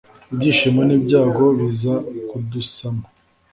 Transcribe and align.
ibyishimo 0.31 0.81
nibyago 0.87 1.45
biza 1.57 1.93
kudusama 2.29 3.03